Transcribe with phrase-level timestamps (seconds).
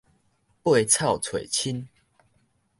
[0.63, 1.85] 掰草揣親